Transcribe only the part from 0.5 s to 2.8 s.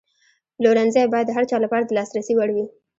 پلورنځی باید د هر چا لپاره د لاسرسي وړ وي.